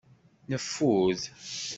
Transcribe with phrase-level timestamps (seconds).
[0.49, 1.19] Neffud.